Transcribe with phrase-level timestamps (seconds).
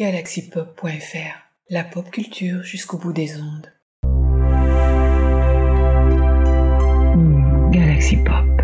[0.00, 1.36] galaxypop.fr,
[1.68, 3.70] la pop culture jusqu'au bout des ondes.
[7.12, 8.62] Hmm, Galaxy Pop.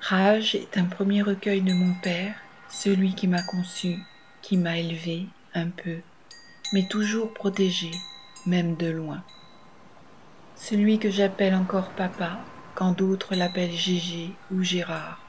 [0.00, 2.36] Rage est un premier recueil de mon père,
[2.70, 3.98] celui qui m'a conçu,
[4.40, 5.98] qui m'a élevé un peu,
[6.72, 7.90] mais toujours protégé,
[8.46, 9.22] même de loin.
[10.56, 12.38] Celui que j'appelle encore papa,
[12.74, 15.23] quand d'autres l'appellent Gégé ou Gérard.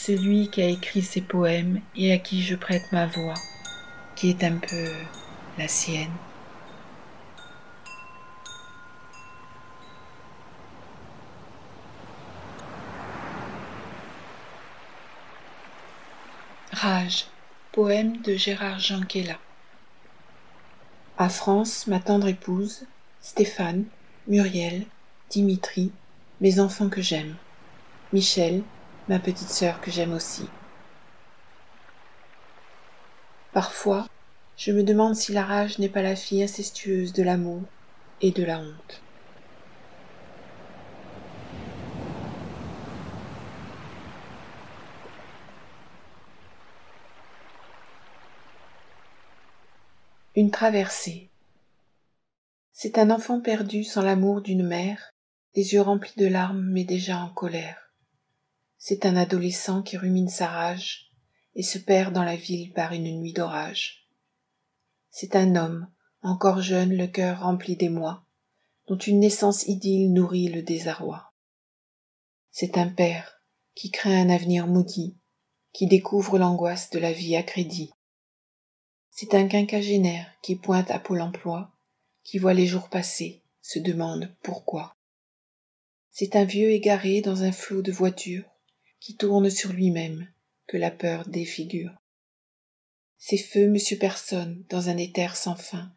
[0.00, 3.34] Celui qui a écrit ces poèmes et à qui je prête ma voix,
[4.14, 4.92] qui est un peu
[5.56, 6.16] la sienne.
[16.72, 17.26] Rage,
[17.72, 19.40] poème de Gérard Janquella.
[21.16, 22.86] À France, ma tendre épouse,
[23.20, 23.84] Stéphane,
[24.28, 24.86] Muriel,
[25.28, 25.92] Dimitri,
[26.40, 27.36] mes enfants que j'aime.
[28.12, 28.64] Michel,
[29.08, 30.52] ma petite sœur que j'aime aussi.
[33.52, 34.06] Parfois,
[34.54, 37.72] je me demande si la rage n'est pas la fille incestueuse de l'amour
[38.20, 39.04] et de la honte.
[50.34, 51.30] Une traversée.
[52.72, 55.10] C'est un enfant perdu sans l'amour d'une mère,
[55.56, 57.87] les yeux remplis de larmes mais déjà en colère.
[58.78, 61.10] C'est un adolescent qui rumine sa rage
[61.54, 64.08] et se perd dans la ville par une nuit d'orage.
[65.10, 65.88] C'est un homme,
[66.22, 68.24] encore jeune, le cœur rempli d'émoi,
[68.86, 71.32] dont une naissance idylle nourrit le désarroi.
[72.52, 73.42] C'est un père
[73.74, 75.16] qui craint un avenir maudit,
[75.72, 77.92] qui découvre l'angoisse de la vie à crédit.
[79.10, 81.72] C'est un quinquagénaire qui pointe à Pôle emploi,
[82.22, 84.94] qui voit les jours passer, se demande pourquoi.
[86.10, 88.48] C'est un vieux égaré dans un flot de voitures,
[89.00, 90.28] qui tourne sur lui-même,
[90.66, 91.92] que la peur défigure.
[93.18, 95.92] C'est feu Monsieur Personne dans un éther sans fin,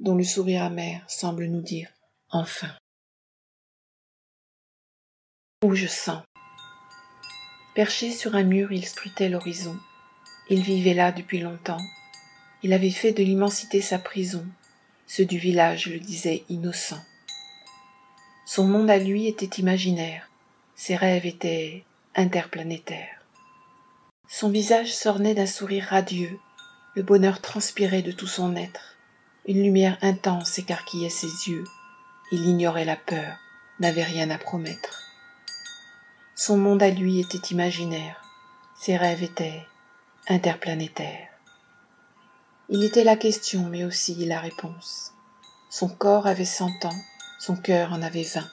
[0.00, 1.90] dont le sourire amer semble nous dire
[2.30, 2.74] enfin.
[5.64, 6.22] Où je sens.
[7.74, 9.78] Perché sur un mur, il scrutait l'horizon.
[10.50, 11.80] Il vivait là depuis longtemps,
[12.64, 14.46] il avait fait de l'immensité sa prison.
[15.06, 17.00] Ceux du village le disaient innocent.
[18.46, 20.30] Son monde à lui était imaginaire.
[20.76, 21.84] Ses rêves étaient
[22.14, 23.24] interplanétaires.
[24.28, 26.38] Son visage s'ornait d'un sourire radieux.
[26.94, 28.96] Le bonheur transpirait de tout son être.
[29.46, 31.64] Une lumière intense écarquillait ses yeux.
[32.30, 33.36] Il ignorait la peur,
[33.80, 35.02] n'avait rien à promettre.
[36.34, 38.22] Son monde à lui était imaginaire.
[38.80, 39.66] Ses rêves étaient
[40.28, 41.28] interplanétaires.
[42.68, 45.12] Il était la question, mais aussi la réponse.
[45.70, 47.00] Son corps avait cent ans,
[47.38, 48.50] son cœur en avait vingt.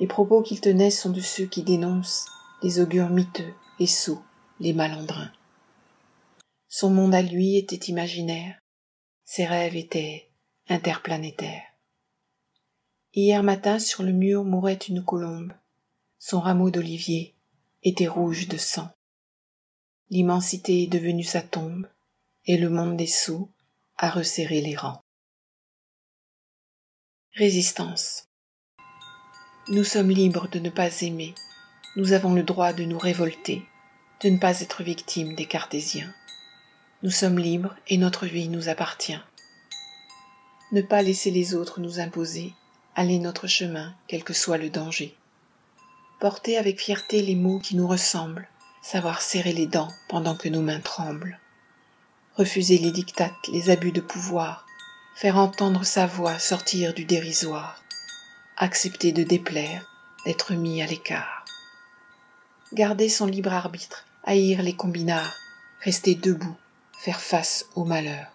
[0.00, 2.26] Les propos qu'il tenait sont de ceux qui dénoncent
[2.62, 4.22] les augures miteux, les sots,
[4.60, 5.32] les malandrins.
[6.68, 8.58] Son monde à lui était imaginaire,
[9.24, 10.28] ses rêves étaient
[10.68, 11.64] interplanétaires.
[13.14, 15.52] Hier matin sur le mur mourait une colombe,
[16.18, 17.34] son rameau d'olivier
[17.82, 18.90] était rouge de sang.
[20.10, 21.88] L'immensité est devenue sa tombe,
[22.44, 23.50] et le monde des sots
[23.96, 25.02] a resserré les rangs.
[27.32, 28.27] Résistance.
[29.70, 31.34] Nous sommes libres de ne pas aimer,
[31.96, 33.64] nous avons le droit de nous révolter,
[34.22, 36.12] de ne pas être victimes des cartésiens.
[37.02, 39.20] Nous sommes libres et notre vie nous appartient.
[40.72, 42.54] Ne pas laisser les autres nous imposer,
[42.94, 45.14] aller notre chemin, quel que soit le danger.
[46.20, 48.48] Porter avec fierté les mots qui nous ressemblent,
[48.82, 51.38] savoir serrer les dents pendant que nos mains tremblent
[52.38, 54.64] refuser les dictates, les abus de pouvoir,
[55.16, 57.82] faire entendre sa voix sortir du dérisoire,
[58.58, 59.88] accepter de déplaire,
[60.24, 61.44] d'être mis à l'écart.
[62.72, 65.36] Garder son libre arbitre, haïr les combinards,
[65.80, 66.56] rester debout,
[66.98, 68.26] faire face au malheur.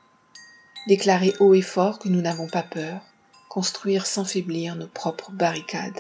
[0.88, 3.02] Déclarer haut et fort que nous n'avons pas peur,
[3.50, 6.00] construire sans faiblir nos propres barricades,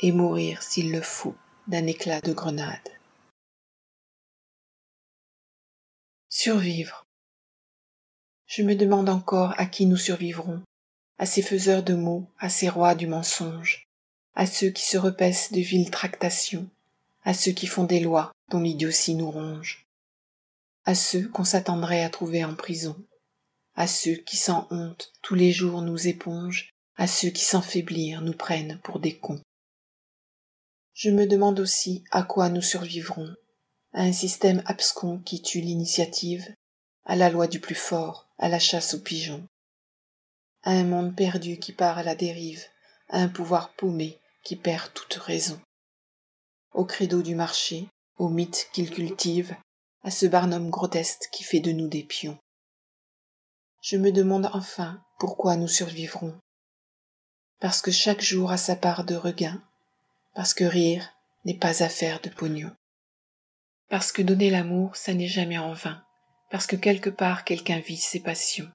[0.00, 1.34] et mourir s'il le faut
[1.66, 2.88] d'un éclat de grenade.
[6.28, 7.06] Survivre,
[8.46, 10.62] je me demande encore à qui nous survivrons,
[11.18, 13.88] à ces faiseurs de mots, à ces rois du mensonge,
[14.34, 16.68] à ceux qui se repaissent de viles tractations,
[17.24, 19.86] à ceux qui font des lois dont l'idiotie nous ronge,
[20.84, 22.96] à ceux qu'on s'attendrait à trouver en prison,
[23.74, 28.22] à ceux qui sans honte tous les jours nous épongent, à ceux qui sans faiblir
[28.22, 29.40] nous prennent pour des cons.
[30.94, 33.34] Je me demande aussi à quoi nous survivrons,
[33.92, 36.54] à un système abscon qui tue l'initiative,
[37.04, 39.46] à la loi du plus fort, à la chasse aux pigeons,
[40.72, 42.64] un monde perdu qui part à la dérive,
[43.08, 45.60] à un pouvoir paumé qui perd toute raison,
[46.72, 49.54] au credo du marché, au mythe qu'il cultive,
[50.02, 52.38] à ce barnum grotesque qui fait de nous des pions.
[53.80, 56.36] Je me demande enfin pourquoi nous survivrons.
[57.60, 59.62] Parce que chaque jour a sa part de regain,
[60.34, 61.12] parce que rire
[61.44, 62.72] n'est pas affaire de pognon.
[63.88, 66.04] Parce que donner l'amour, ça n'est jamais en vain,
[66.50, 68.70] parce que quelque part quelqu'un vit ses passions,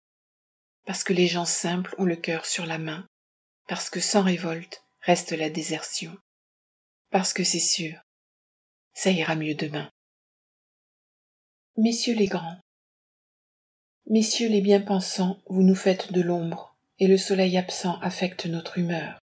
[0.86, 3.07] parce que les gens simples ont le cœur sur la main,
[3.68, 6.16] parce que sans révolte reste la désertion,
[7.10, 8.00] parce que c'est sûr,
[8.94, 9.89] ça ira mieux demain.
[11.78, 12.60] Messieurs les grands,
[14.07, 19.19] messieurs les bien-pensants, vous nous faites de l'ombre, et le soleil absent affecte notre humeur.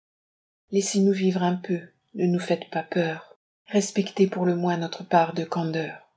[0.71, 1.81] Laissez-nous vivre un peu,
[2.15, 6.09] ne nous faites pas peur, respectez pour le moins notre part de candeur.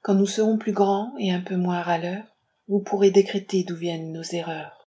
[0.00, 2.24] Quand nous serons plus grands et un peu moins râleurs,
[2.68, 4.86] vous pourrez décréter d'où viennent nos erreurs.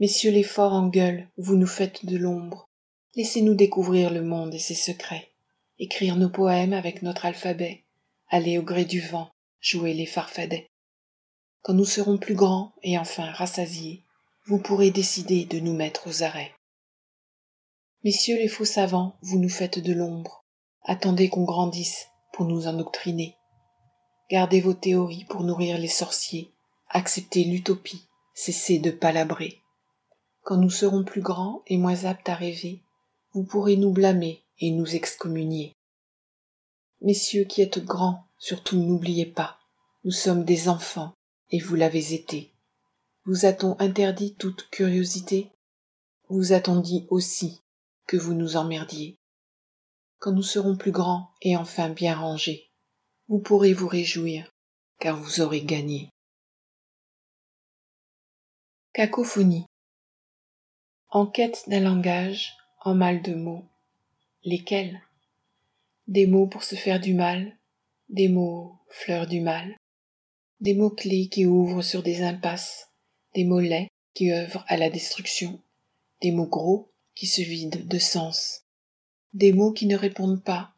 [0.00, 2.68] Messieurs les forts en gueule, vous nous faites de l'ombre,
[3.14, 5.32] laissez-nous découvrir le monde et ses secrets,
[5.78, 7.84] écrire nos poèmes avec notre alphabet,
[8.28, 10.68] aller au gré du vent, jouer les farfadets.
[11.62, 14.04] Quand nous serons plus grands et enfin rassasiés,
[14.46, 16.52] vous pourrez décider de nous mettre aux arrêts.
[18.04, 20.44] Messieurs les faux savants, vous nous faites de l'ombre,
[20.82, 23.36] attendez qu'on grandisse pour nous endoctriner.
[24.32, 26.50] Gardez vos théories pour nourrir les sorciers,
[26.88, 29.60] acceptez l'utopie, cessez de palabrer.
[30.40, 32.80] Quand nous serons plus grands et moins aptes à rêver,
[33.34, 35.76] vous pourrez nous blâmer et nous excommunier.
[37.02, 39.58] Messieurs qui êtes grands, surtout n'oubliez pas,
[40.02, 41.12] nous sommes des enfants,
[41.50, 42.54] et vous l'avez été.
[43.26, 45.50] Vous a-t-on interdit toute curiosité?
[46.30, 47.60] Vous a-t-on dit aussi
[48.06, 49.18] que vous nous emmerdiez?
[50.20, 52.71] Quand nous serons plus grands et enfin bien rangés,
[53.32, 54.52] vous pourrez vous réjouir,
[54.98, 56.10] car vous aurez gagné?
[58.92, 59.64] Cacophonie.
[61.08, 62.52] En quête d'un langage,
[62.82, 63.64] en mal de mots.
[64.44, 65.00] Lesquels?
[66.08, 67.56] Des mots pour se faire du mal,
[68.10, 69.78] des mots fleurs du mal,
[70.60, 72.90] des mots clés qui ouvrent sur des impasses,
[73.34, 75.58] des mots laids qui œuvrent à la destruction,
[76.20, 78.66] des mots gros qui se vident de sens,
[79.32, 80.74] des mots qui ne répondent pas,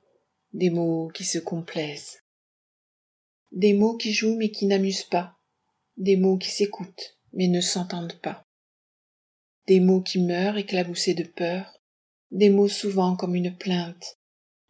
[0.52, 2.20] des mots qui se complaisent,
[3.54, 5.38] des mots qui jouent mais qui n'amusent pas,
[5.96, 8.44] des mots qui s'écoutent mais ne s'entendent pas,
[9.68, 11.80] des mots qui meurent éclaboussés de peur,
[12.32, 14.18] des mots souvent comme une plainte,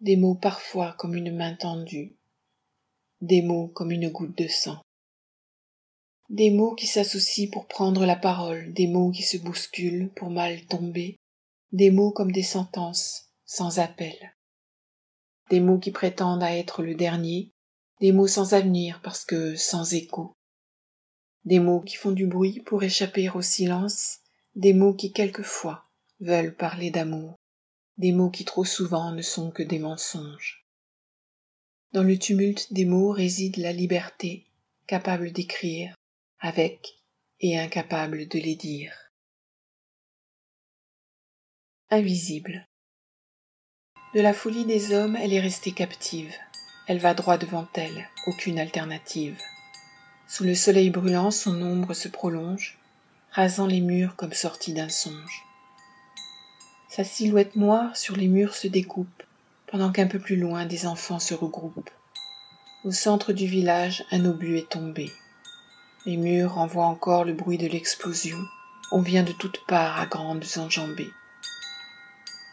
[0.00, 2.14] des mots parfois comme une main tendue,
[3.22, 4.82] des mots comme une goutte de sang.
[6.28, 10.66] Des mots qui s'associent pour prendre la parole, des mots qui se bousculent pour mal
[10.66, 11.16] tomber,
[11.72, 14.36] des mots comme des sentences, sans appel.
[15.48, 17.53] Des mots qui prétendent à être le dernier,
[18.00, 20.32] des mots sans avenir parce que sans écho.
[21.44, 24.20] Des mots qui font du bruit pour échapper au silence,
[24.54, 25.84] des mots qui quelquefois
[26.20, 27.36] veulent parler d'amour
[27.98, 30.66] des mots qui trop souvent ne sont que des mensonges.
[31.92, 34.46] Dans le tumulte des mots réside la liberté,
[34.86, 35.94] capable d'écrire,
[36.40, 36.98] avec
[37.40, 38.92] et incapable de les dire.
[41.90, 42.66] Invisible.
[44.14, 46.34] De la folie des hommes, elle est restée captive.
[46.86, 49.40] Elle va droit devant elle, aucune alternative.
[50.28, 52.78] Sous le soleil brûlant, son ombre se prolonge,
[53.30, 55.44] rasant les murs comme sortie d'un songe.
[56.88, 59.22] Sa silhouette noire sur les murs se découpe,
[59.66, 61.90] pendant qu'un peu plus loin des enfants se regroupent.
[62.84, 65.10] Au centre du village, un obus est tombé.
[66.06, 68.38] Les murs renvoient encore le bruit de l'explosion.
[68.92, 71.10] On vient de toutes parts à grandes enjambées.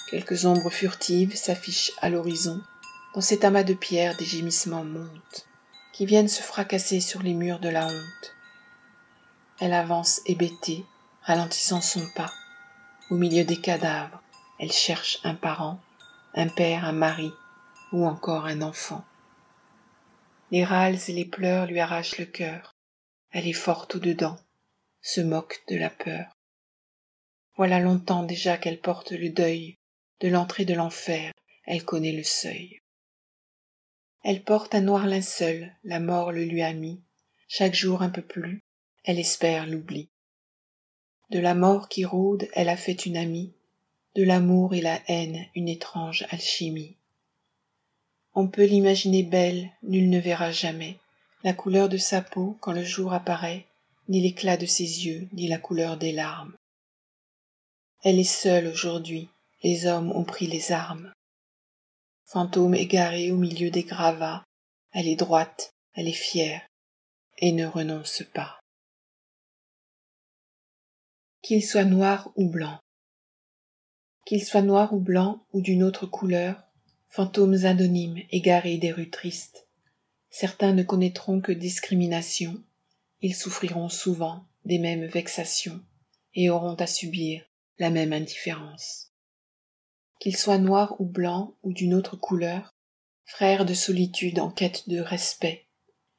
[0.10, 2.62] Quelques ombres furtives s'affichent à l'horizon.
[3.14, 5.46] Dans cet amas de pierres, des gémissements montent,
[5.92, 8.36] qui viennent se fracasser sur les murs de la honte.
[9.60, 10.86] Elle avance hébétée,
[11.22, 12.32] ralentissant son pas,
[13.10, 14.22] au milieu des cadavres,
[14.60, 15.82] elle cherche un parent,
[16.36, 17.34] un père, un mari,
[17.92, 19.04] ou encore un enfant.
[20.52, 22.76] Les râles et les pleurs lui arrachent le cœur.
[23.32, 24.38] Elle est forte au-dedans,
[25.02, 26.32] se moque de la peur.
[27.58, 29.76] Voilà longtemps déjà qu'elle porte le deuil
[30.22, 31.34] de l'entrée de l'enfer,
[31.66, 32.81] elle connaît le seuil.
[34.24, 37.02] Elle porte un noir linceul, la mort le lui a mis,
[37.48, 38.62] chaque jour un peu plus,
[39.04, 40.10] elle espère l'oubli.
[41.32, 43.54] De la mort qui rôde, elle a fait une amie,
[44.16, 46.98] de l'amour et la haine une étrange alchimie.
[48.36, 50.98] On peut l'imaginer belle, nul ne verra jamais
[51.44, 53.66] la couleur de sa peau quand le jour apparaît,
[54.08, 56.54] ni l'éclat de ses yeux, ni la couleur des larmes.
[58.04, 59.30] Elle est seule aujourd'hui,
[59.64, 61.12] les hommes ont pris les armes.
[62.32, 64.46] Fantôme égaré au milieu des gravats,
[64.94, 66.66] elle est droite, elle est fière,
[67.38, 68.58] et ne renonce pas.
[71.42, 72.80] Qu'il soit noir ou blanc,
[74.26, 76.64] qu'il soit noir ou blanc ou d'une autre couleur,
[77.10, 79.68] fantômes anonymes égarés des rues tristes.
[80.30, 82.64] Certains ne connaîtront que discrimination.
[83.20, 85.84] Ils souffriront souvent des mêmes vexations
[86.34, 87.44] et auront à subir
[87.78, 89.11] la même indifférence
[90.22, 92.76] qu'ils soient noirs ou blancs ou d'une autre couleur
[93.26, 95.66] frères de solitude en quête de respect.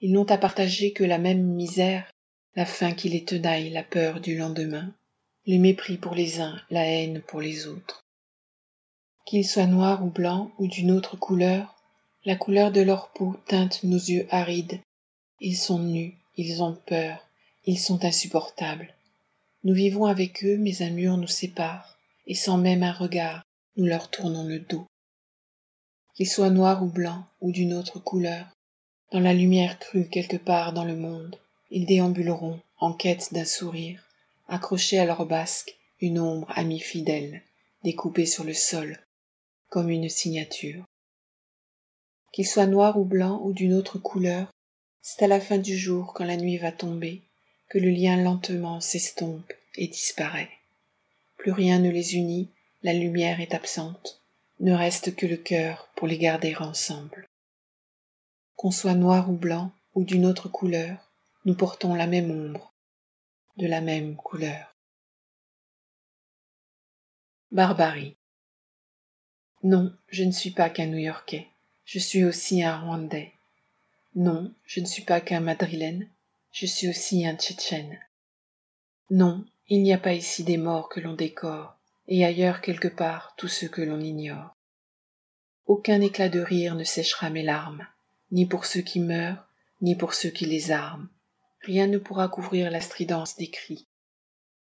[0.01, 2.11] Ils n'ont à partager que la même misère
[2.57, 4.93] la faim qui les tenaille la peur du lendemain
[5.47, 8.05] le mépris pour les uns la haine pour les autres.
[9.25, 11.77] Qu'ils soient noirs ou blancs ou d'une autre couleur
[12.25, 14.81] la couleur de leur peau teinte nos yeux arides.
[15.41, 17.25] Ils sont nus ils ont peur
[17.67, 18.93] ils sont insupportables.
[19.63, 23.45] Nous vivons avec eux mais un mur nous sépare et sans même un regard
[23.77, 24.87] nous leur tournons le dos.
[26.15, 28.47] Qu'ils soient noirs ou blancs ou d'une autre couleur
[29.13, 31.37] dans la lumière crue quelque part dans le monde
[31.71, 34.05] ils déambuleront en quête d'un sourire
[34.49, 37.43] accrochés à leur basque une ombre amie fidèle
[37.83, 38.99] découpée sur le sol
[39.71, 40.85] comme une signature.
[42.33, 44.51] Qu'ils soient noirs ou blancs ou d'une autre couleur
[45.01, 47.23] c'est à la fin du jour quand la nuit va tomber
[47.69, 50.51] que le lien lentement s'estompe et disparaît.
[51.39, 52.51] Plus rien ne les unit
[52.83, 54.21] la lumière est absente.
[54.61, 57.29] Ne reste que le cœur pour les garder ensemble.
[58.57, 61.11] Qu'on soit noir ou blanc ou d'une autre couleur
[61.45, 62.73] nous portons la même ombre
[63.57, 64.75] de la même couleur.
[67.51, 68.17] Barbarie.
[69.63, 71.49] Non je ne suis pas qu'un new-yorkais.
[71.85, 73.33] Je suis aussi un rwandais.
[74.15, 76.09] Non je ne suis pas qu'un madrilène.
[76.53, 77.99] Je suis aussi un tchétchène.
[79.11, 81.77] Non il n'y a pas ici des morts que l'on décore
[82.09, 84.55] et ailleurs quelque part tous ceux que l'on ignore.
[85.67, 87.87] Aucun éclat de rire ne séchera mes larmes
[88.31, 89.47] ni pour ceux qui meurent
[89.81, 91.09] ni pour ceux qui les arment.
[91.61, 93.87] Rien ne pourra couvrir la stridence des cris.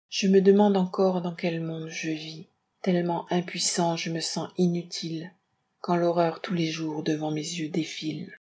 [0.09, 2.47] Je me demande encore dans quel monde je vis
[2.81, 5.31] tellement impuissant je me sens inutile
[5.79, 8.35] quand l'horreur tous les jours devant mes yeux défile.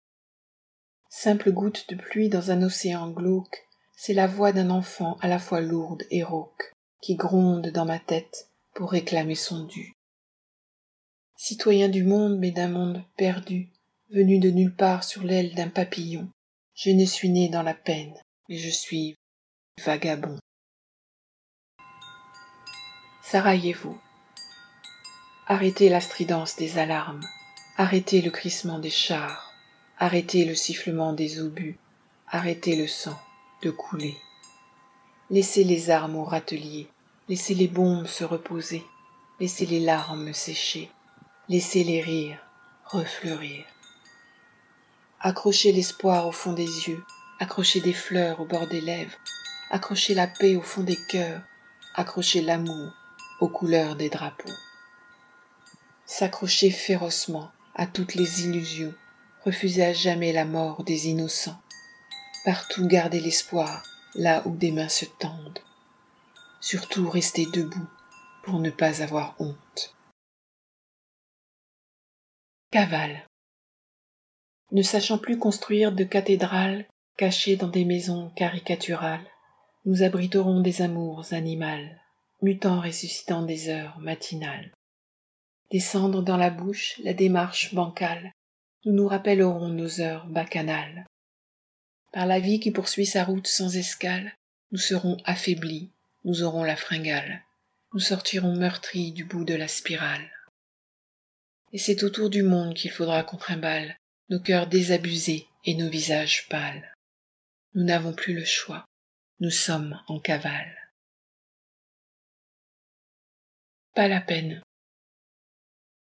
[1.08, 3.66] Simple goutte de pluie dans un océan glauque
[3.96, 7.98] c'est la voix d'un enfant à la fois lourde et rauque qui gronde dans ma
[7.98, 9.92] tête pour réclamer son dû.
[11.36, 13.70] Citoyen du monde mais d'un monde perdu
[14.10, 16.28] venu de nulle part sur l'aile d'un papillon
[16.74, 18.14] je ne suis né dans la peine
[18.48, 19.16] mais je suis
[19.84, 20.38] vagabond.
[23.22, 23.96] Sarajevo
[25.50, 27.22] arrêtez la stridence des alarmes.
[27.76, 29.52] Arrêtez le crissement des chars.
[29.98, 31.76] Arrêtez le sifflement des obus.
[32.28, 33.18] Arrêtez le sang
[33.62, 34.16] de couler.
[35.28, 36.86] Laissez les armes au râtelier
[37.30, 38.84] laissez les bombes se reposer.
[39.38, 40.90] Laissez les larmes sécher.
[41.48, 42.44] Laissez les rires
[42.86, 43.64] refleurir.
[45.20, 47.04] Accrochez l'espoir au fond des yeux.
[47.38, 49.16] Accrochez des fleurs au bord des lèvres.
[49.70, 51.40] Accrochez la paix au fond des cœurs.
[51.94, 52.92] Accrochez l'amour
[53.38, 54.58] aux couleurs des drapeaux.
[56.06, 58.94] S'accrocher férocement à toutes les illusions.
[59.44, 61.62] Refuser à jamais la mort des innocents.
[62.44, 63.84] Partout garder l'espoir
[64.16, 65.60] là où des mains se tendent
[66.60, 67.88] surtout rester debout
[68.44, 69.94] pour ne pas avoir honte.
[72.70, 73.26] Cavale.
[74.70, 76.86] Ne sachant plus construire de cathédrales
[77.16, 79.26] cachées dans des maisons caricaturales
[79.86, 82.00] nous abriterons des amours animales
[82.42, 84.72] mutant ressuscitant des heures matinales.
[85.70, 88.32] Descendre dans la bouche la démarche bancale
[88.84, 91.06] nous nous rappellerons nos heures bacchanales.
[92.12, 94.34] Par la vie qui poursuit sa route sans escale
[94.70, 95.90] nous serons affaiblis
[96.24, 97.42] nous aurons la fringale.
[97.92, 100.30] Nous sortirons meurtris du bout de la spirale.
[101.72, 103.96] Et c'est autour du monde qu'il faudra qu'on trimballe
[104.28, 106.94] nos cœurs désabusés et nos visages pâles.
[107.74, 108.84] Nous n'avons plus le choix.
[109.40, 110.92] Nous sommes en cavale.
[113.94, 114.62] Pas la peine.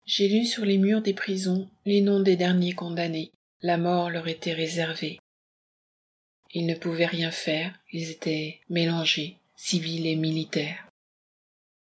[0.05, 3.31] J'ai lu sur les murs des prisons les noms des derniers condamnés.
[3.61, 5.19] La mort leur était réservée.
[6.51, 7.79] Ils ne pouvaient rien faire.
[7.91, 10.89] Ils étaient mélangés civils et militaires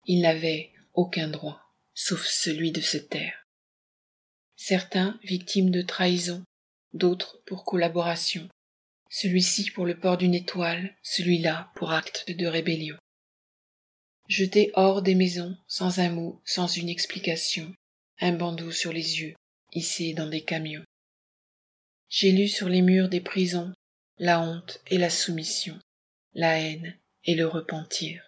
[0.05, 1.61] ils n'avaient aucun droit
[1.93, 3.45] sauf celui de se taire.
[4.55, 6.43] Certains victimes de trahison
[6.93, 8.47] d'autres pour collaboration.
[9.09, 12.97] Celui-ci pour le port d'une étoile celui-là pour acte de rébellion.
[14.29, 17.73] Jetés hors des maisons sans un mot sans une explication.
[18.19, 19.35] Un bandeau sur les yeux
[19.73, 20.85] hissé dans des camions.
[22.09, 23.73] J'ai lu sur les murs des prisons
[24.19, 25.77] la honte et la soumission
[26.33, 26.97] la haine
[27.27, 28.27] et le repentir.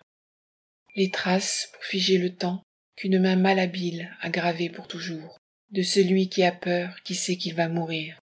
[0.95, 2.61] Les traces pour figer le temps
[2.95, 5.37] qu'une main malhabile a gravées pour toujours
[5.71, 8.19] de celui qui a peur qui sait qu'il va mourir.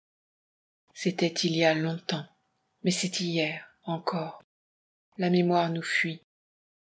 [0.93, 2.27] C'était il y a longtemps
[2.85, 4.43] mais c'est hier encore.
[5.17, 6.21] La mémoire nous fuit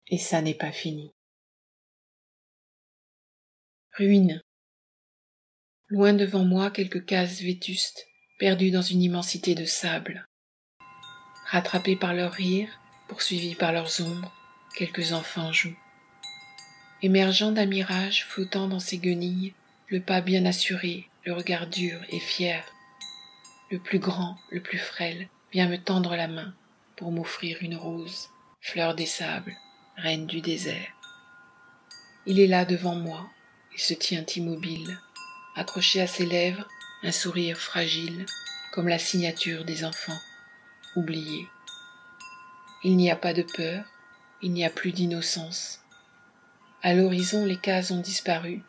[0.08, 1.12] et ça n'est pas fini.
[3.94, 4.42] Ruine.
[5.88, 10.26] Loin devant moi quelques cases vétustes perdues dans une immensité de sable.
[11.48, 14.32] Rattrapés par leurs rires poursuivis par leurs ombres
[14.76, 15.78] quelques enfants jouent.
[17.02, 19.54] Émergeant d'un mirage flottant dans ces guenilles
[19.88, 22.64] le pas bien assuré le regard dur et fier.
[23.70, 26.54] Le plus grand le plus frêle vient me tendre la main
[26.96, 28.30] pour m'offrir une rose
[28.62, 29.56] fleur des sables
[29.98, 30.92] reine du désert.
[32.26, 33.30] Il est là devant moi
[33.74, 34.98] il se tient immobile
[35.56, 36.68] accroché à ses lèvres
[37.04, 38.26] un sourire fragile
[38.74, 40.20] comme la signature des enfants
[40.96, 41.48] oubliés
[42.84, 43.86] il n'y a pas de peur
[44.42, 45.82] il n'y a plus d'innocence.
[46.84, 48.62] À l'horizon les cases ont disparu.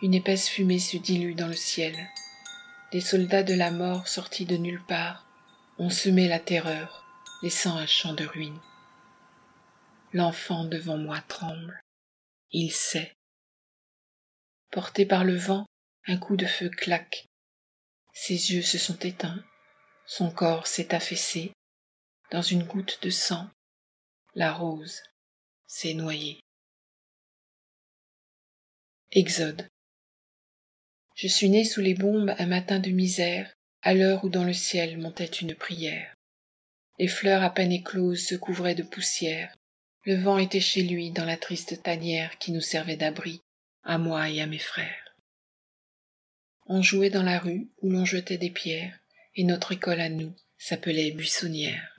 [0.00, 1.94] Une épaisse fumée se dilue dans le ciel.
[2.92, 5.26] Des soldats de la mort sortis de nulle part
[5.78, 7.04] ont semé la terreur
[7.42, 8.60] laissant un champ de ruines.
[10.12, 11.80] L'enfant devant moi tremble.
[12.52, 13.12] Il sait.
[14.70, 15.66] Porté par le vent
[16.06, 17.26] un coup de feu claque.
[18.12, 19.42] Ses yeux se sont éteints.
[20.06, 21.52] Son corps s'est affaissé
[22.30, 23.48] dans une goutte de sang.
[24.34, 25.02] La rose
[25.66, 26.40] s'est noyée.
[29.10, 29.66] Exode.
[31.14, 34.52] Je suis né sous les bombes un matin de misère à l'heure où dans le
[34.52, 36.14] ciel montait une prière.
[36.98, 39.54] Les fleurs à peine écloses se couvraient de poussière.
[40.04, 43.40] Le vent était chez lui dans la triste tanière qui nous servait d'abri
[43.84, 45.14] à moi et à mes frères.
[46.66, 48.98] On jouait dans la rue où l'on jetait des pierres
[49.34, 51.97] et notre école à nous s'appelait buissonnière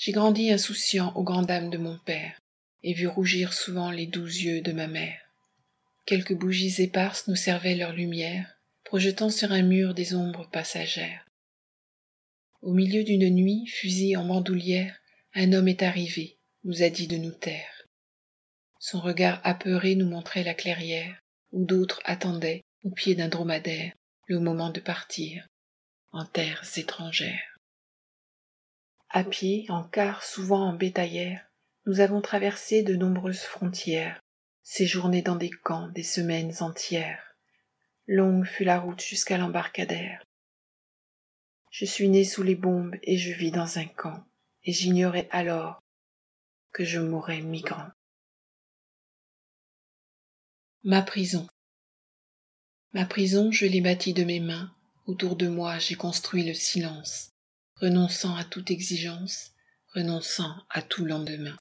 [0.00, 2.40] j'ai grandi insouciant aux grandes dames de mon père
[2.82, 5.20] et vu rougir souvent les doux yeux de ma mère.
[6.06, 8.50] Quelques bougies éparses nous servaient leur lumière
[8.82, 11.26] projetant sur un mur des ombres passagères.
[12.62, 14.98] Au milieu d'une nuit fusil en bandoulière
[15.34, 17.86] un homme est arrivé nous a dit de nous taire.
[18.78, 21.20] Son regard apeuré nous montrait la clairière
[21.52, 23.92] où d'autres attendaient au pied d'un dromadaire
[24.28, 25.46] le moment de partir
[26.10, 27.49] en terres étrangères
[29.10, 31.44] à pied en car souvent en bétaillère
[31.86, 34.20] nous avons traversé de nombreuses frontières
[34.62, 37.34] séjourné dans des camps des semaines entières.
[38.06, 40.22] Longue fut la route jusqu'à l'embarcadère.
[41.72, 44.24] Je suis né sous les bombes et je vis dans un camp
[44.64, 45.82] et j'ignorais alors
[46.72, 47.88] que je mourrais migrant.
[50.84, 51.48] Ma prison.
[52.92, 54.72] Ma prison je l'ai bâtie de mes mains.
[55.06, 57.32] Autour de moi j'ai construit le silence
[57.80, 59.52] renonçant à toute exigence
[59.94, 61.56] renonçant à tout lendemain.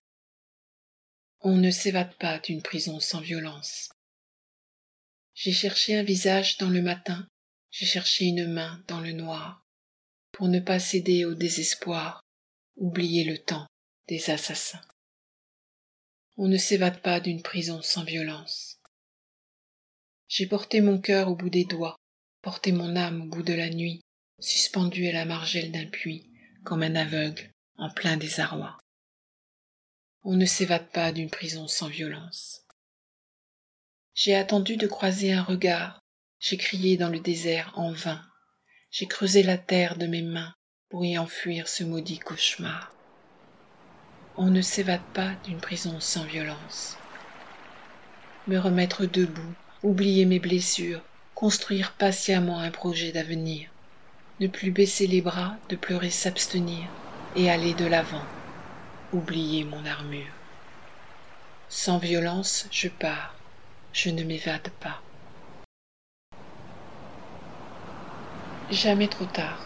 [1.42, 3.90] On ne s'évade pas d'une prison sans violence.
[5.34, 7.28] J'ai cherché un visage dans le matin
[7.72, 9.64] j'ai cherché une main dans le noir
[10.32, 12.22] pour ne pas céder au désespoir
[12.78, 13.68] oublier le temps
[14.08, 14.82] des assassins.
[16.38, 18.80] On ne s'évade pas d'une prison sans violence.
[20.28, 21.96] J'ai porté mon cœur au bout des doigts
[22.42, 24.02] porté mon âme au bout de la nuit
[24.40, 26.30] suspendu à la margelle d'un puits
[26.64, 28.78] comme un aveugle en plein désarroi.
[30.24, 32.66] On ne s'évade pas d'une prison sans violence.
[34.14, 36.02] J'ai attendu de croiser un regard.
[36.40, 38.22] J'ai crié dans le désert en vain.
[38.92, 40.54] J'ai creusé la terre de mes mains
[40.90, 42.92] pour y enfuir ce maudit cauchemar.
[44.36, 46.98] On ne s'évade pas d'une prison sans violence.
[48.48, 53.72] Me remettre debout oublier mes blessures construire patiemment un projet d'avenir
[54.40, 56.92] ne plus baisser les bras de pleurer s'abstenir
[57.34, 58.28] et aller de l'avant
[59.12, 60.34] oublier mon armure.
[61.68, 63.36] Sans violence je pars
[63.92, 65.04] je ne m'évade pas.
[68.70, 69.66] Jamais trop tard.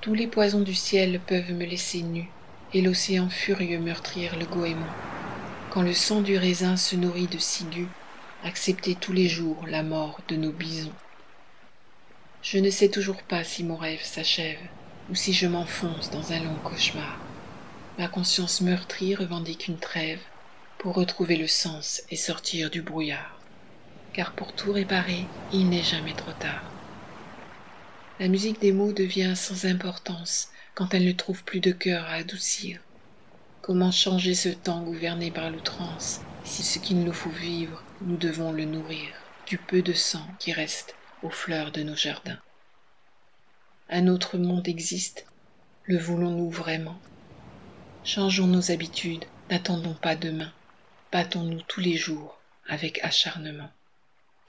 [0.00, 2.34] Tous les poisons du ciel peuvent me laisser nu
[2.72, 4.92] et l'océan furieux meurtrir le goémon.
[5.70, 7.92] Quand le sang du raisin se nourrit de ciguë
[8.42, 10.98] accepter tous les jours la mort de nos bisons
[12.44, 14.68] je ne sais toujours pas si mon rêve s'achève
[15.08, 17.32] ou si je m'enfonce dans un long cauchemar.
[17.96, 20.22] Ma conscience meurtrie revendique une trêve
[20.76, 23.48] pour retrouver le sens et sortir du brouillard.
[24.12, 26.76] Car pour tout réparer il n'est jamais trop tard.
[28.18, 32.16] La musique des mots devient sans importance quand elle ne trouve plus de cœur à
[32.16, 32.82] adoucir.
[33.62, 38.52] Comment changer ce temps gouverné par l'outrance si ce qu'il nous faut vivre nous devons
[38.52, 42.40] le nourrir du peu de sang qui reste aux fleurs de nos jardins.
[43.88, 45.26] Un autre monde existe
[45.84, 47.00] le voulons-nous vraiment?
[48.04, 50.52] Changeons nos habitudes n'attendons pas demain
[51.12, 53.70] battons-nous tous les jours avec acharnement.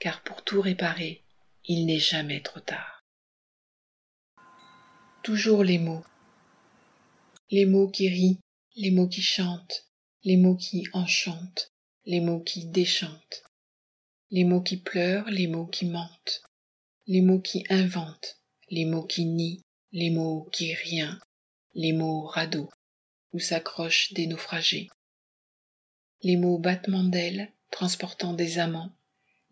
[0.00, 1.22] Car pour tout réparer
[1.64, 3.02] il n'est jamais trop tard.
[5.22, 6.04] Toujours les mots.
[7.50, 8.38] Les mots qui rient
[8.76, 9.86] les mots qui chantent
[10.24, 11.72] les mots qui enchantent
[12.04, 13.44] les mots qui déchantent.
[14.30, 16.42] Les mots qui pleurent, les mots qui mentent,
[17.08, 21.20] les mots qui inventent, les mots qui nient, les mots qui rien,
[21.74, 22.68] les mots radeaux,
[23.32, 24.90] où s'accrochent des naufragés.
[26.22, 28.92] Les mots battements d'ailes, transportant des amants,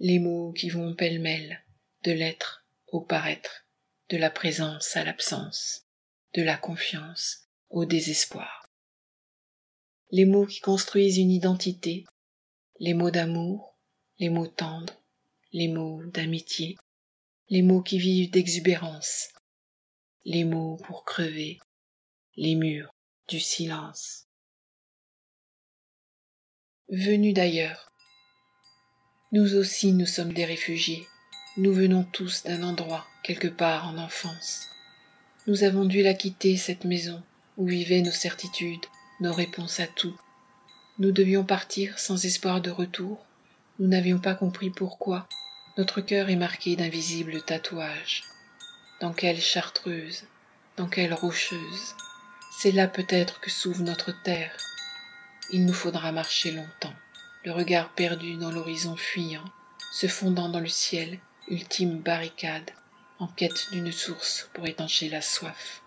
[0.01, 1.63] les mots qui vont pêle-mêle,
[2.03, 3.67] de l'être au paraître,
[4.09, 5.87] de la présence à l'absence,
[6.35, 8.69] de la confiance au désespoir.
[10.11, 12.05] Les mots qui construisent une identité,
[12.81, 13.79] les mots d'amour,
[14.19, 15.01] les mots tendres,
[15.53, 16.77] les mots d'amitié,
[17.51, 19.29] les mots qui vivent d'exubérance,
[20.25, 21.59] les mots pour crever,
[22.37, 22.95] les murs
[23.29, 24.27] du silence.
[26.89, 27.93] Venus d'ailleurs,
[29.33, 31.07] nous aussi nous sommes des réfugiés,
[31.59, 34.69] nous venons tous d'un endroit, quelque part en enfance.
[35.47, 37.23] Nous avons dû la quitter, cette maison,
[37.59, 38.87] où vivaient nos certitudes,
[39.21, 40.19] nos réponses à tout.
[40.99, 43.27] Nous devions partir sans espoir de retour,
[43.79, 45.29] nous n'avions pas compris pourquoi,
[45.77, 48.23] notre cœur est marqué d'invisibles tatouages.
[49.01, 50.23] Dans quelle chartreuse,
[50.77, 51.97] dans quelle rocheuse,
[52.57, 54.57] c'est là peut-être que s'ouvre notre terre.
[55.51, 56.95] Il nous faudra marcher longtemps,
[57.45, 59.45] le regard perdu dans l'horizon fuyant,
[59.91, 62.71] se fondant dans le ciel, ultime barricade,
[63.19, 65.83] en quête d'une source pour étancher la soif.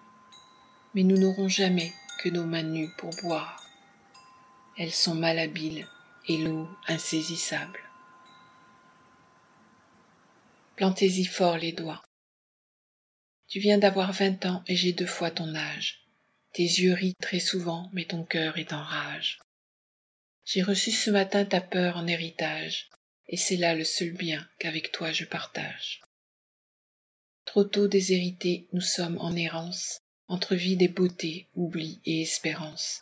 [0.95, 3.63] Mais nous n'aurons jamais que nos mains nues pour boire.
[4.77, 5.87] Elles sont malhabiles
[6.27, 7.86] et l'eau insaisissable.
[10.77, 12.03] Plantez-y fort les doigts.
[13.47, 16.05] Tu viens d'avoir vingt ans et j'ai deux fois ton âge.
[16.53, 19.39] Tes yeux rient très souvent, mais ton cœur est en rage.
[20.45, 22.91] J'ai reçu ce matin ta peur en héritage,
[23.27, 26.01] et c'est là le seul bien qu'avec toi je partage.
[27.45, 33.01] Trop tôt déshérités, nous sommes en errance, entre vie des beautés, oubli et espérance.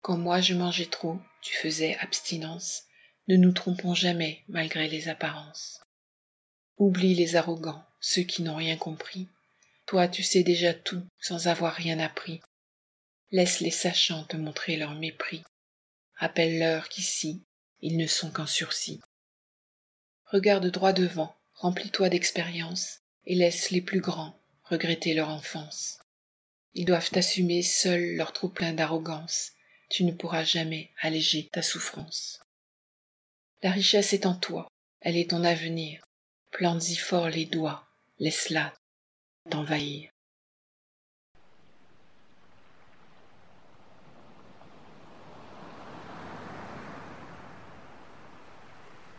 [0.00, 2.84] Quand moi je mangeais trop, tu faisais abstinence,
[3.28, 5.83] ne nous trompons jamais malgré les apparences.
[6.76, 9.28] Oublie les arrogants, ceux qui n'ont rien compris.
[9.86, 12.40] Toi, tu sais déjà tout sans avoir rien appris.
[13.30, 15.44] Laisse les sachants te montrer leur mépris.
[16.16, 17.44] Rappelle-leur qu'ici,
[17.80, 19.00] ils ne sont qu'en sursis.
[20.26, 26.00] Regarde droit devant, remplis-toi d'expérience, et laisse les plus grands regretter leur enfance.
[26.72, 29.52] Ils doivent assumer seuls leur trop-plein d'arrogance.
[29.90, 32.40] Tu ne pourras jamais alléger ta souffrance.
[33.62, 34.66] La richesse est en toi,
[35.00, 36.04] elle est ton avenir
[36.54, 37.84] plante-y fort les doigts,
[38.20, 38.72] laisse-la
[39.50, 40.08] t'envahir.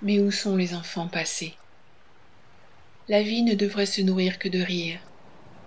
[0.02, 1.58] Mais où sont les enfants passés?
[3.10, 5.02] La vie ne devrait se nourrir que de rire.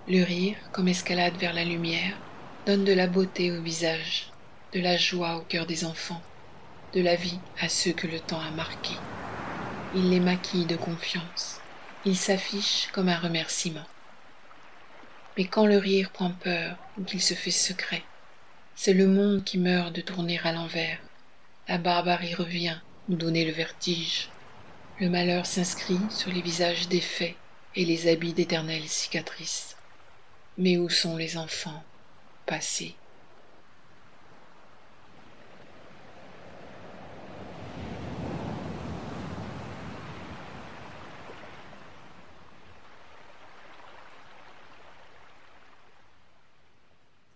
[0.07, 2.19] Le rire, comme escalade vers la lumière,
[2.65, 4.33] donne de la beauté au visage,
[4.73, 6.23] de la joie au cœur des enfants,
[6.95, 8.97] de la vie à ceux que le temps a marqués.
[9.93, 11.58] Il les maquille de confiance,
[12.05, 13.87] il s'affiche comme un remerciement.
[15.37, 18.09] Mais quand le rire prend peur ou qu'il se fait secret,
[18.75, 21.01] c'est le monde qui meurt de tourner à l'envers.
[21.67, 24.31] La barbarie revient nous donner le vertige.
[24.97, 27.39] Le malheur s'inscrit sur les visages défaits
[27.75, 29.77] et les habits d'éternelles cicatrices.
[30.57, 31.85] Mais où sont les enfants
[32.47, 33.01] passés?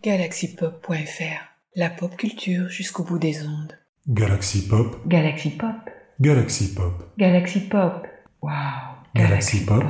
[0.03, 1.45] galaxypop.fr
[1.77, 3.79] La pop culture jusqu'au bout des ondes.
[4.09, 4.97] Galaxy Pop.
[5.07, 5.77] Galaxy Pop.
[6.21, 6.93] Galaxy Pop.
[7.17, 8.05] Galaxy Pop.
[8.43, 8.51] Wow.
[9.15, 9.85] Galaxy Pop.